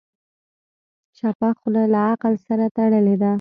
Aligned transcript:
چپه 1.17 1.49
خوله، 1.59 1.83
له 1.93 1.99
عقل 2.11 2.33
سره 2.47 2.65
تړلې 2.77 3.15
ده. 3.21 3.29